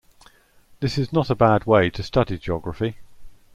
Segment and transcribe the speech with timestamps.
[0.79, 2.97] This is not a bad way to study geography.